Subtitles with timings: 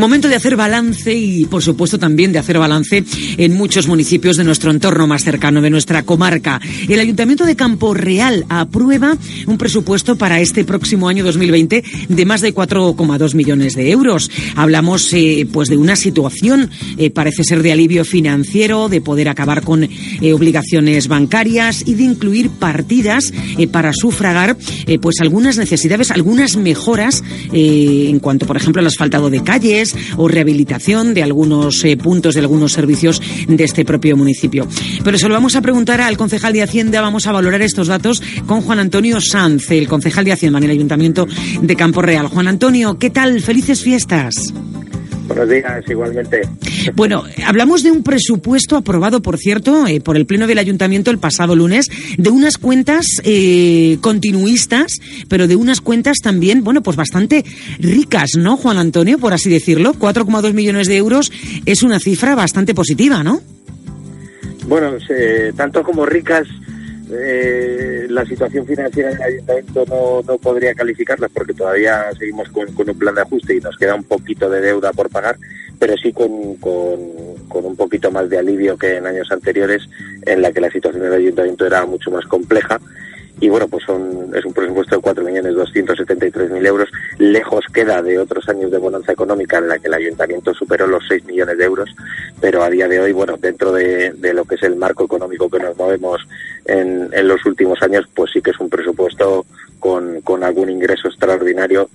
[0.00, 3.04] Momento de hacer balance y, por supuesto, también de hacer balance
[3.36, 6.58] en muchos municipios de nuestro entorno más cercano, de nuestra comarca.
[6.88, 12.40] El Ayuntamiento de Campo Real aprueba un presupuesto para este próximo año 2020 de más
[12.40, 14.30] de 4,2 millones de euros.
[14.56, 19.60] Hablamos, eh, pues, de una situación, eh, parece ser de alivio financiero, de poder acabar
[19.60, 23.34] con eh, obligaciones bancarias y de incluir partidas
[23.70, 24.56] para sufragar,
[25.02, 27.22] pues, algunas necesidades, algunas mejoras
[27.52, 32.40] en cuanto, por ejemplo, al asfaltado de calles o rehabilitación de algunos eh, puntos de
[32.40, 34.66] algunos servicios de este propio municipio.
[35.04, 38.22] Pero se lo vamos a preguntar al concejal de Hacienda, vamos a valorar estos datos
[38.46, 41.26] con Juan Antonio Sanz, el concejal de Hacienda en el Ayuntamiento
[41.60, 42.28] de Campo Real.
[42.28, 43.40] Juan Antonio, ¿qué tal?
[43.40, 44.52] Felices fiestas.
[45.30, 46.40] Buenos días, igualmente.
[46.96, 51.18] Bueno, hablamos de un presupuesto aprobado, por cierto, eh, por el Pleno del Ayuntamiento el
[51.18, 51.86] pasado lunes,
[52.18, 54.94] de unas cuentas eh, continuistas,
[55.28, 57.44] pero de unas cuentas también, bueno, pues bastante
[57.78, 59.94] ricas, ¿no, Juan Antonio, por así decirlo?
[59.94, 61.30] 4,2 millones de euros
[61.64, 63.40] es una cifra bastante positiva, ¿no?
[64.66, 66.48] Bueno, se- tanto como ricas,
[67.12, 72.98] eh, la situación financiera del ayuntamiento no, podría calificarlas porque todavía seguimos con, con un
[72.98, 75.36] plan de ajuste y nos queda un poquito de deuda por pagar,
[75.78, 76.98] pero sí con, con,
[77.48, 79.88] con un poquito más de alivio que en años anteriores
[80.26, 82.80] en la que la situación del ayuntamiento era mucho más compleja.
[83.40, 86.90] Y bueno, pues son, es un presupuesto de 4.273.000 euros.
[87.18, 91.02] Lejos queda de otros años de bonanza económica en la que el ayuntamiento superó los
[91.08, 91.88] 6 millones de euros.
[92.38, 95.58] Pero a día de hoy, bueno, dentro de, lo que es el marco económico que
[95.58, 96.20] nos movemos
[96.66, 99.46] en, en los últimos años, pues sí que es un presupuesto
[99.78, 101.88] con, con algún ingreso extraordinario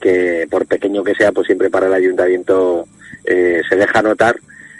[0.00, 2.86] que, por pequeño que sea, pues siempre para el ayuntamiento
[3.24, 4.36] eh, se deja notar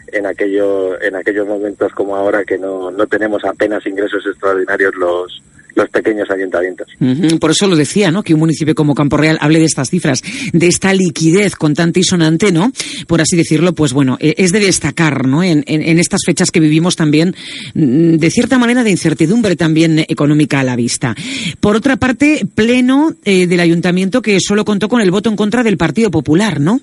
[0.08, 5.42] en aquello, en aquellos momentos como ahora que no, no tenemos apenas ingresos extraordinarios los,
[5.74, 6.88] los pequeños ayuntamientos.
[7.40, 8.22] Por eso lo decía, ¿no?
[8.22, 10.22] Que un municipio como Campo Real hable de estas cifras,
[10.52, 12.72] de esta liquidez contante y sonante, ¿no?
[13.06, 15.42] Por así decirlo, pues bueno, eh, es de destacar, ¿no?
[15.42, 15.62] En
[15.98, 17.34] estas fechas que vivimos también,
[17.74, 21.14] mm, de cierta manera, de incertidumbre también económica a la vista.
[21.60, 25.62] Por otra parte, pleno eh, del ayuntamiento que solo contó con el voto en contra
[25.62, 26.80] del Partido Popular, ¿no?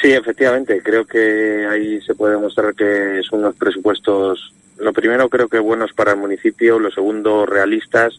[0.00, 5.46] Sí, efectivamente, creo que ahí se puede demostrar que son unos presupuestos, lo primero creo
[5.46, 8.18] que buenos para el municipio, lo segundo realistas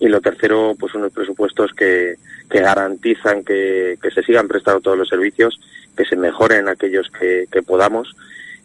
[0.00, 2.16] y lo tercero pues unos presupuestos que,
[2.50, 5.60] que garantizan que, que se sigan prestando todos los servicios,
[5.96, 8.16] que se mejoren aquellos que, que podamos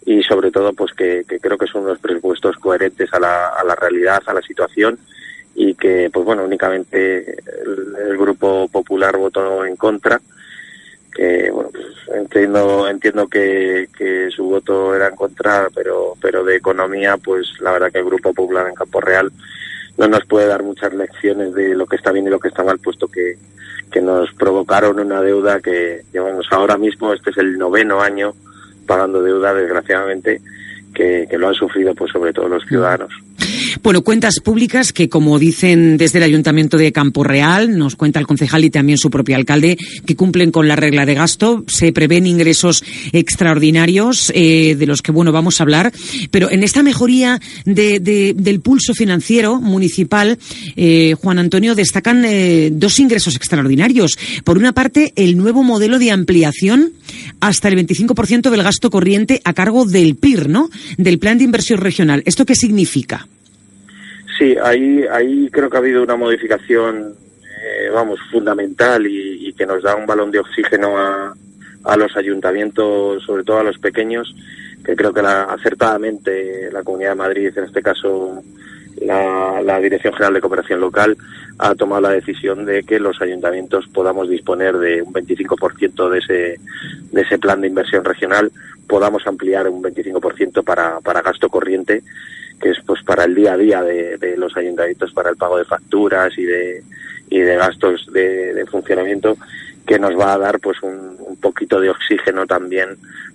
[0.03, 3.63] y sobre todo pues que, que creo que son unos presupuestos coherentes a la, a
[3.63, 4.97] la realidad, a la situación
[5.53, 10.19] y que pues bueno únicamente el, el grupo popular votó en contra
[11.17, 16.55] que bueno pues entiendo entiendo que, que su voto era en contra pero pero de
[16.55, 19.31] economía pues la verdad que el grupo popular en Campo Real
[19.97, 22.63] no nos puede dar muchas lecciones de lo que está bien y lo que está
[22.63, 23.35] mal puesto que
[23.91, 28.34] que nos provocaron una deuda que llevamos ahora mismo este es el noveno año
[28.85, 30.39] pagando deuda desgraciadamente
[30.94, 33.11] que, que lo han sufrido pues sobre todo los ciudadanos
[33.83, 38.27] Bueno, cuentas públicas que, como dicen desde el Ayuntamiento de Campo Real, nos cuenta el
[38.27, 41.63] concejal y también su propio alcalde, que cumplen con la regla de gasto.
[41.67, 42.83] Se prevén ingresos
[43.13, 45.93] extraordinarios, eh, de los que, bueno, vamos a hablar.
[46.31, 50.37] Pero en esta mejoría de- de- del pulso financiero municipal,
[50.75, 54.17] eh, Juan Antonio, destacan eh, dos ingresos extraordinarios.
[54.43, 56.91] Por una parte, el nuevo modelo de ampliación
[57.39, 60.69] hasta el 25% del gasto corriente a cargo del PIR, ¿no?
[60.97, 62.21] Del Plan de Inversión Regional.
[62.25, 63.27] ¿Esto qué significa?
[64.37, 67.15] Sí, ahí, ahí creo que ha habido una modificación,
[67.63, 71.33] eh, vamos, fundamental y, y que nos da un balón de oxígeno a,
[71.83, 74.35] a los ayuntamientos, sobre todo a los pequeños,
[74.83, 78.43] que creo que la, acertadamente la Comunidad de Madrid, en este caso
[79.01, 81.17] la, la Dirección General de Cooperación Local,
[81.59, 86.59] ha tomado la decisión de que los ayuntamientos podamos disponer de un 25% de ese,
[87.12, 88.52] de ese plan de inversión regional,
[88.87, 92.03] podamos ampliar un 25% para, para gasto corriente
[92.59, 95.58] que es pues para el día a día de, de los ayuntamientos para el pago
[95.58, 96.84] de facturas y de
[97.29, 99.37] y de gastos de, de funcionamiento
[99.87, 102.89] que nos va a dar pues un, un poquito de oxígeno también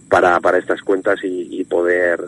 [0.08, 2.20] para, para estas cuentas y, y poder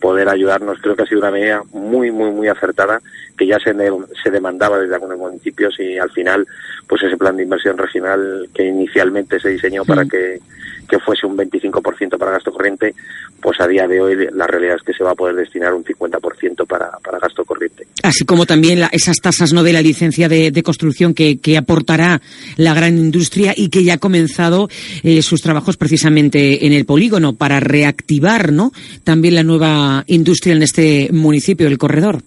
[0.00, 0.78] poder ayudarnos.
[0.80, 3.00] Creo que ha sido una medida muy muy muy acertada
[3.36, 3.92] que ya se, de-
[4.22, 6.46] se demandaba desde algunos municipios y al final
[6.86, 10.40] pues ese plan de inversión regional que inicialmente se diseñó para que
[10.88, 12.94] que fuese un 25% para gasto corriente,
[13.40, 15.84] pues a día de hoy la realidad es que se va a poder destinar un
[15.84, 17.86] 50% para, para gasto corriente.
[18.02, 22.20] Así como también esas tasas no de la licencia de, construcción que, aportará
[22.56, 24.68] la gran industria y que ya ha comenzado
[25.02, 28.72] eh, sus trabajos precisamente en el polígono para reactivar ¿no?
[29.04, 32.22] también la nueva industria en este municipio, el corredor.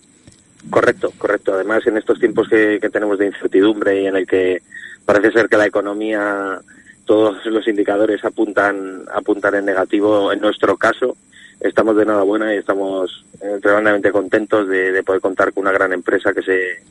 [0.69, 1.53] Correcto, correcto.
[1.53, 4.61] Además, en estos tiempos que, que tenemos de incertidumbre y en el que
[5.05, 6.59] parece ser que la economía
[7.05, 10.31] todos los indicadores apuntan, apuntan en negativo.
[10.31, 11.17] En nuestro caso,
[11.59, 13.25] estamos de enhorabuena y estamos
[13.61, 16.83] tremendamente contentos de, poder contar con una gran empresa que se,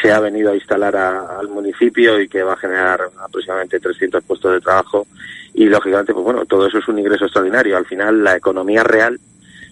[0.00, 4.52] se ha venido a instalar al municipio y que va a generar aproximadamente 300 puestos
[4.52, 5.06] de trabajo.
[5.54, 7.76] Y lógicamente, pues bueno, todo eso es un ingreso extraordinario.
[7.76, 9.18] Al final, la economía real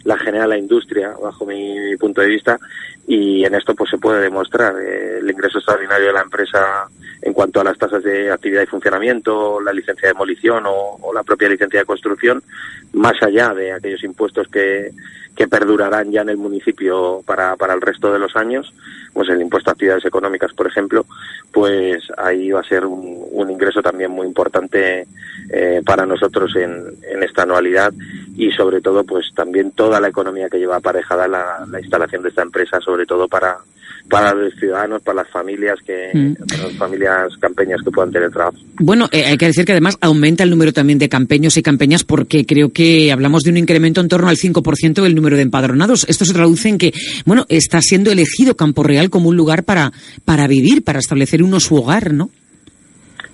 [0.05, 2.59] la genera la industria, bajo mi, punto de vista,
[3.07, 6.89] y en esto pues se puede demostrar eh, el ingreso extraordinario de la empresa
[7.25, 11.23] en cuanto a las tasas de actividad y funcionamiento, la licencia de demolición o, la
[11.23, 12.43] propia licencia de construcción,
[12.93, 14.91] más allá de aquellos impuestos que,
[15.35, 18.75] que perdurarán ya en el municipio para, para el resto de los años,
[19.15, 21.07] pues el impuesto a actividades económicas, por ejemplo,
[21.51, 25.07] pues ahí va a ser un, un ingreso también muy importante
[25.51, 27.95] eh, para nosotros en, en esta anualidad
[28.37, 32.29] y sobre todo pues también toda la economía que lleva aparejada la, la instalación de
[32.29, 33.57] esta empresa, sobre todo para,
[34.09, 36.35] para los ciudadanos, para las familias que, mm.
[36.47, 38.59] para las familias campeñas que puedan tener trabajo.
[38.79, 42.05] Bueno, eh, hay que decir que además aumenta el número también de campeños y campeñas
[42.05, 46.07] porque creo que hablamos de un incremento en torno al 5% del número de empadronados.
[46.09, 46.93] Esto se traduce en que,
[47.25, 49.93] bueno, está siendo elegido Campo Real como un lugar para,
[50.25, 52.31] para vivir, para establecer uno su hogar, ¿no?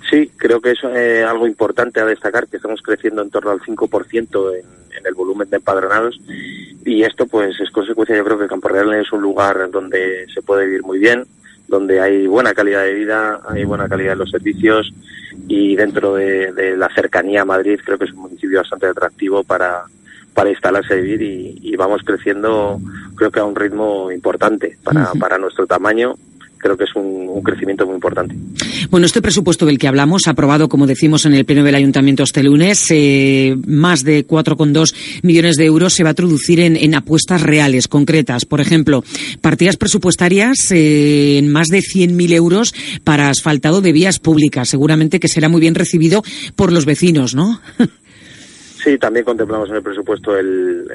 [0.09, 3.59] Sí, creo que es eh, algo importante a destacar, que estamos creciendo en torno al
[3.59, 6.19] 5% en, en el volumen de empadronados
[6.85, 10.41] y esto pues es consecuencia, yo creo que Campo Real es un lugar donde se
[10.41, 11.25] puede vivir muy bien,
[11.67, 14.91] donde hay buena calidad de vida, hay buena calidad de los servicios
[15.47, 19.83] y dentro de, la cercanía a Madrid creo que es un municipio bastante atractivo para,
[20.33, 22.79] para instalarse y vivir y, vamos creciendo
[23.15, 26.15] creo que a un ritmo importante para, para nuestro tamaño
[26.61, 28.35] creo que es un, crecimiento muy importante.
[28.91, 32.43] Bueno, este presupuesto del que hablamos, aprobado, como decimos, en el Pleno del Ayuntamiento este
[32.43, 34.93] lunes, eh, más de 4,2
[35.23, 38.45] millones de euros se va a traducir en, apuestas reales, concretas.
[38.45, 39.03] Por ejemplo,
[39.41, 44.69] partidas presupuestarias eh, en más de 100.000 euros para asfaltado de vías públicas.
[44.69, 46.23] Seguramente que será muy bien recibido
[46.55, 47.59] por los vecinos, ¿no?
[48.83, 50.87] Sí, también contemplamos en el presupuesto el,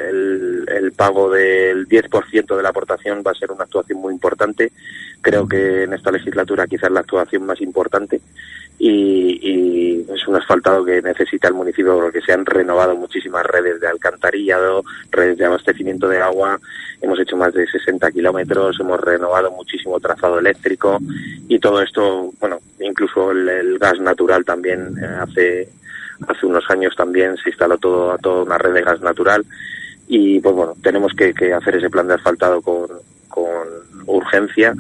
[0.69, 4.73] el, pago del 10% de la aportación, va a ser una actuación muy importante.
[5.21, 8.21] Creo que en esta legislatura quizás la actuación más importante.
[8.79, 13.88] Y, es un asfaltado que necesita el municipio porque se han renovado muchísimas redes de
[13.88, 16.59] alcantarillado, redes de abastecimiento de agua,
[17.00, 20.99] hemos hecho más de 60 kilómetros, hemos renovado muchísimo trazado eléctrico
[21.49, 25.69] y todo esto, bueno, incluso el, gas natural también eh, hace
[26.28, 29.44] Hace unos años también se instaló todo, toda una red de gas natural
[30.08, 32.86] y pues bueno, tenemos que, que hacer ese plan de asfaltado con,
[33.28, 34.75] con urgencia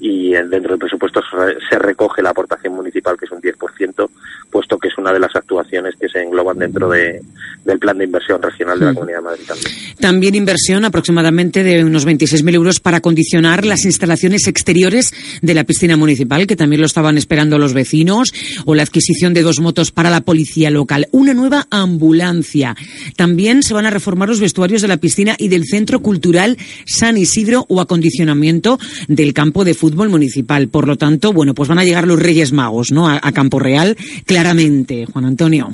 [0.00, 1.20] y dentro del presupuesto
[1.68, 4.08] se recoge la aportación municipal, que es un 10%,
[4.50, 7.22] puesto que es una de las actuaciones que se engloban dentro de,
[7.64, 9.72] del plan de inversión regional de la Comunidad de Madrid también.
[10.00, 15.96] También inversión aproximadamente de unos 26.000 euros para acondicionar las instalaciones exteriores de la piscina
[15.96, 18.32] municipal, que también lo estaban esperando los vecinos,
[18.64, 21.08] o la adquisición de dos motos para la policía local.
[21.12, 22.76] Una nueva ambulancia.
[23.16, 27.16] También se van a reformar los vestuarios de la piscina y del Centro Cultural San
[27.16, 28.71] Isidro o acondicionamiento
[29.08, 30.68] del campo de fútbol municipal.
[30.68, 33.08] Por lo tanto, bueno, pues van a llegar los Reyes Magos, ¿no?
[33.08, 33.96] A, Campo Real,
[34.26, 35.70] claramente, Juan Antonio.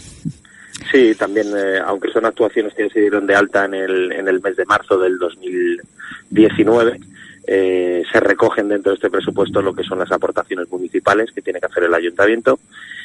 [0.93, 4.41] Sí, también, eh, aunque son actuaciones que se dieron de alta en el, en el
[4.41, 7.01] mes de marzo del 2019,
[7.47, 11.61] eh, se recogen dentro de este presupuesto lo que son las aportaciones municipales que tiene
[11.61, 12.61] que hacer el ayuntamiento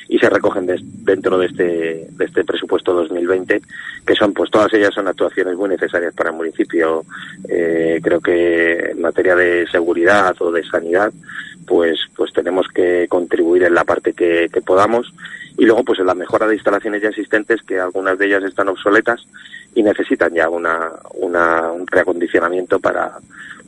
[0.07, 3.62] y se recogen dentro de este, de este presupuesto 2020,
[4.05, 7.05] que son, pues todas ellas son actuaciones muy necesarias para el municipio.
[7.48, 11.12] Eh, creo que en materia de seguridad o de sanidad,
[11.65, 15.13] pues, pues tenemos que contribuir en la parte que, que podamos
[15.57, 18.69] y luego pues en la mejora de instalaciones ya existentes que algunas de ellas están
[18.69, 19.22] obsoletas
[19.75, 23.12] y necesitan ya una, una un reacondicionamiento para,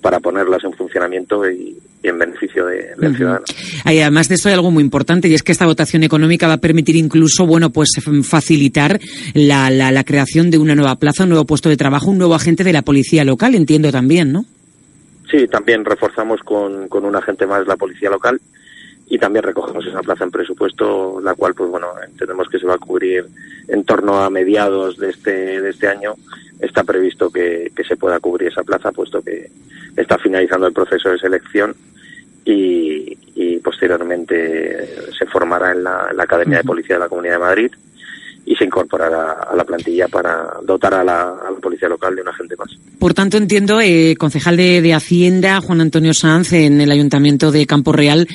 [0.02, 3.46] para ponerlas en funcionamiento y, en beneficio de, del ciudadano.
[3.84, 6.58] además de esto hay algo muy importante y es que esta dotación económica va a
[6.58, 7.90] permitir incluso, bueno, pues
[8.24, 9.00] facilitar
[9.34, 12.36] la, la, la creación de una nueva plaza, un nuevo puesto de trabajo, un nuevo
[12.36, 14.46] agente de la policía local, entiendo también, ¿no?
[15.32, 18.40] Sí, también reforzamos con, con un agente más la policía local
[19.08, 22.76] y también recogemos esa plaza en presupuesto, la cual, pues bueno, entendemos que se va
[22.76, 23.26] a cubrir
[23.68, 26.16] en torno a mediados de este, de este año.
[26.60, 29.50] Está previsto que, que se pueda cubrir esa plaza, puesto que
[29.96, 31.76] está finalizando el proceso de selección
[32.46, 37.72] y, y posteriormente se formará en la, Academia de Policía de la Comunidad de Madrid
[38.46, 42.22] y se incorporará a la plantilla para dotar a la, a la policía local de
[42.22, 42.70] un agente más.
[43.00, 47.66] Por tanto, entiendo, eh, concejal de, de Hacienda, Juan Antonio Sanz, en el Ayuntamiento de
[47.66, 48.28] Campo Real,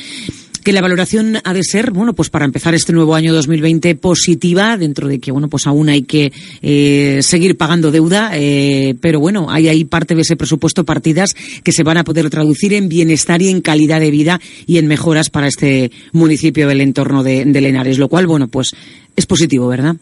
[0.65, 4.77] que la valoración ha de ser, bueno, pues para empezar este nuevo año 2020 positiva,
[4.77, 9.47] dentro de que, bueno, pues aún hay que eh, seguir pagando deuda, eh, pero bueno,
[9.51, 13.43] hay ahí parte de ese presupuesto, partidas que se van a poder traducir en bienestar
[13.43, 17.61] y en calidad de vida y en mejoras para este municipio del entorno de, de
[17.61, 18.71] Lenares, lo cual, bueno, pues
[19.17, 19.97] es positivo, ¿verdad?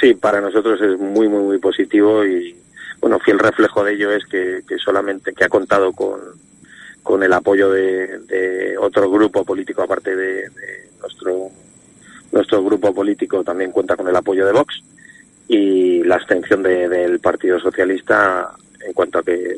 [0.00, 2.56] Sí, para nosotros es muy, muy, muy positivo y,
[3.00, 6.18] bueno, fiel reflejo de ello es que, que solamente que ha contado con,
[7.02, 11.50] con el apoyo de, de otro grupo político aparte de, de, nuestro
[12.32, 14.82] nuestro grupo político también cuenta con el apoyo de Vox
[15.48, 18.52] y la abstención de, del Partido Socialista
[18.86, 19.52] en cuanto a que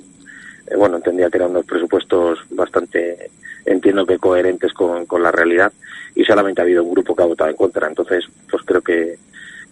[0.67, 3.31] eh, bueno entendía que eran unos presupuestos bastante
[3.65, 5.73] entiendo que coherentes con, con la realidad
[6.15, 7.89] y solamente ha habido un grupo que ha votado en contra.
[7.89, 9.19] Entonces pues creo que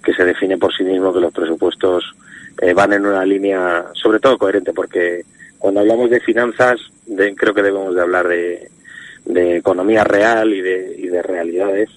[0.03, 2.15] que se define por sí mismo que los presupuestos
[2.61, 5.25] eh, van en una línea sobre todo coherente porque
[5.61, 8.71] cuando hablamos de finanzas, de, creo que debemos de hablar de,
[9.27, 11.91] de economía real y de, y de, realidades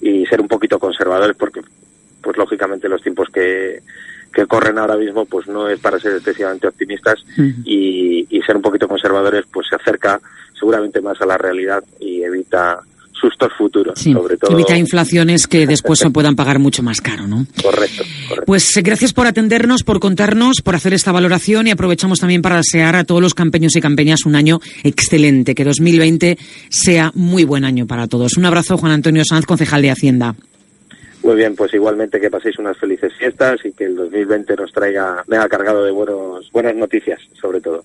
[0.00, 1.60] y ser un poquito conservadores porque,
[2.22, 3.82] pues lógicamente los tiempos que,
[4.32, 7.62] que corren ahora mismo, pues no es para ser excesivamente optimistas uh -huh.
[7.66, 10.18] y, y ser un poquito conservadores, pues se acerca
[10.58, 12.80] seguramente más a la realidad y evita
[13.22, 14.52] sustos futuros, sí, sobre todo.
[14.52, 17.46] Evita inflaciones que después se puedan pagar mucho más caro, ¿no?
[17.62, 18.46] Correcto, correcto.
[18.46, 22.56] Pues eh, gracias por atendernos, por contarnos, por hacer esta valoración y aprovechamos también para
[22.56, 26.36] desear a todos los campeños y campeñas un año excelente, que 2020
[26.68, 28.36] sea muy buen año para todos.
[28.36, 30.34] Un abrazo, Juan Antonio Sanz, concejal de Hacienda.
[31.22, 35.22] Muy bien, pues igualmente que paséis unas felices fiestas y que el 2020 nos traiga,
[35.28, 37.84] venga cargado de buenos, buenas noticias, sobre todo.